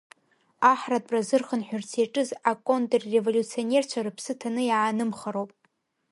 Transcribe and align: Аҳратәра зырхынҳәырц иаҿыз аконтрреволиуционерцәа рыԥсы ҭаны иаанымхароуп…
Аҳратәра 0.71 1.21
зырхынҳәырц 1.27 1.89
иаҿыз 1.99 2.29
аконтрреволиуционерцәа 2.51 3.99
рыԥсы 4.05 4.33
ҭаны 4.39 4.61
иаанымхароуп… 4.65 5.51